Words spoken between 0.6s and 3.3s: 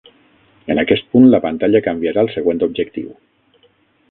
En aquest punt, la pantalla canviarà al següent objectiu.